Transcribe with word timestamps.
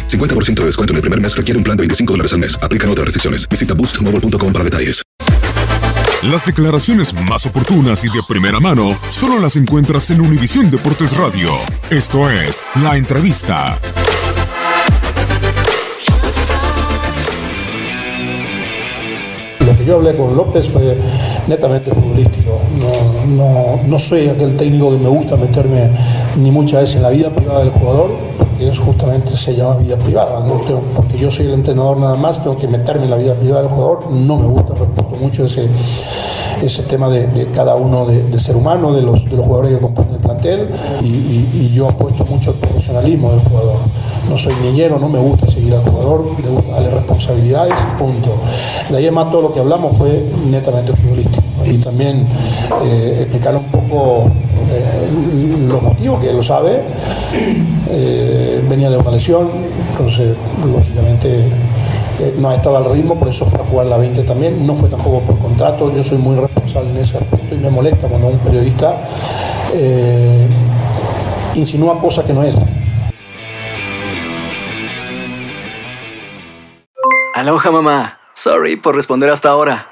50% 0.00 0.54
de 0.54 0.66
descuento 0.66 0.92
en 0.92 0.96
el 0.96 1.02
primer 1.02 1.20
mes 1.20 1.36
requiere 1.36 1.58
un 1.58 1.64
plan 1.64 1.76
de 1.76 1.82
25 1.82 2.12
dólares 2.14 2.32
al 2.32 2.38
mes. 2.38 2.58
Aplican 2.62 2.88
otras 2.90 3.06
restricciones. 3.06 3.48
Visita 3.48 3.74
boostmobile.com 3.74 4.52
para 4.52 4.64
detalles. 4.64 5.02
Las 6.22 6.46
declaraciones 6.46 7.12
más 7.14 7.46
oportunas 7.46 8.04
y 8.04 8.06
de 8.06 8.22
primera 8.28 8.60
mano 8.60 8.96
solo 9.10 9.40
las 9.40 9.56
encuentras 9.56 10.08
en 10.12 10.20
Univisión 10.20 10.70
Deportes 10.70 11.16
Radio. 11.16 11.50
Esto 11.90 12.30
es 12.30 12.62
La 12.80 12.96
Entrevista. 12.96 13.76
Lo 19.66 19.76
que 19.76 19.84
yo 19.84 19.96
hablé 19.96 20.14
con 20.14 20.36
López 20.36 20.68
fue 20.68 20.96
netamente 21.48 21.90
futbolístico. 21.90 22.60
No, 22.78 23.34
no, 23.34 23.80
no 23.84 23.98
soy 23.98 24.28
aquel 24.28 24.56
técnico 24.56 24.92
que 24.92 24.98
me 24.98 25.08
gusta 25.08 25.36
meterme 25.36 25.90
ni 26.36 26.52
muchas 26.52 26.82
veces 26.82 26.96
en 26.96 27.02
la 27.02 27.10
vida 27.10 27.30
privada 27.34 27.60
del 27.60 27.70
jugador, 27.70 28.16
es 28.68 28.78
justamente 28.78 29.36
se 29.36 29.54
llama 29.54 29.76
vida 29.76 29.96
privada. 29.96 30.44
porque 30.94 31.18
yo 31.18 31.30
soy 31.30 31.46
el 31.46 31.54
entrenador 31.54 31.98
nada 31.98 32.16
más, 32.16 32.42
tengo 32.42 32.56
que 32.56 32.68
meterme 32.68 33.04
en 33.04 33.10
la 33.10 33.16
vida 33.16 33.34
privada 33.34 33.62
del 33.62 33.70
jugador. 33.70 34.10
No 34.10 34.36
me 34.36 34.46
gusta, 34.46 34.74
respeto 34.74 35.16
mucho 35.20 35.44
ese, 35.44 35.68
ese 36.62 36.82
tema 36.82 37.08
de, 37.08 37.48
cada 37.52 37.74
uno 37.74 38.06
de, 38.06 38.22
de 38.22 38.40
ser 38.40 38.56
humano, 38.56 38.92
de 38.92 39.02
los, 39.02 39.24
de 39.24 39.36
los 39.36 39.46
jugadores 39.46 39.74
que 39.74 39.80
componen 39.80 40.14
el 40.14 40.20
plantel, 40.20 40.68
y, 41.02 41.70
yo 41.72 41.88
apuesto 41.88 42.24
mucho 42.26 42.50
al 42.50 42.56
profesionalismo 42.56 43.30
del 43.30 43.40
jugador. 43.40 43.76
No 44.28 44.36
soy 44.36 44.54
niñero, 44.62 44.98
no 44.98 45.08
me 45.08 45.18
gusta 45.18 45.46
seguir 45.46 45.74
al 45.74 45.82
jugador, 45.82 46.24
me 46.42 46.48
gusta 46.50 46.70
darle 46.72 46.90
responsabilidades 46.90 47.74
y 47.80 47.98
punto. 47.98 48.34
De 48.90 48.98
ahí 48.98 49.10
más 49.10 49.30
todo 49.30 49.42
lo 49.42 49.52
que 49.52 49.60
hablamos 49.60 49.96
fue 49.96 50.30
netamente 50.50 50.92
futbolístico. 50.92 51.41
Y 51.64 51.78
también 51.78 52.26
eh, 52.84 53.18
explicar 53.20 53.56
un 53.56 53.70
poco 53.70 54.30
eh, 54.70 55.66
los 55.68 55.82
motivos, 55.82 56.20
que 56.20 56.30
él 56.30 56.36
lo 56.36 56.42
sabe. 56.42 56.80
Eh, 57.90 58.62
venía 58.68 58.90
de 58.90 58.96
una 58.96 59.10
lesión, 59.10 59.50
entonces 59.90 60.36
lógicamente 60.66 61.44
no 62.38 62.50
ha 62.50 62.54
estado 62.54 62.76
al 62.76 62.84
ritmo, 62.92 63.16
por 63.16 63.28
eso 63.28 63.46
fue 63.46 63.60
a 63.60 63.64
jugar 63.64 63.86
la 63.86 63.96
20 63.96 64.22
también. 64.22 64.66
No 64.66 64.74
fue 64.74 64.88
tampoco 64.88 65.20
por 65.20 65.38
contrato, 65.38 65.92
yo 65.94 66.02
soy 66.02 66.18
muy 66.18 66.36
responsable 66.36 66.90
en 66.90 66.96
ese 66.98 67.16
aspecto 67.18 67.54
y 67.54 67.58
me 67.58 67.70
molesta 67.70 68.08
cuando 68.08 68.28
un 68.28 68.38
periodista 68.38 68.96
insinúa 71.54 71.98
cosas 71.98 72.24
que 72.24 72.32
no 72.32 72.42
es. 72.42 72.56
Aloha, 77.34 77.70
mamá. 77.70 78.18
Sorry 78.34 78.76
por 78.76 78.94
responder 78.94 79.30
hasta 79.30 79.50
ahora. 79.50 79.91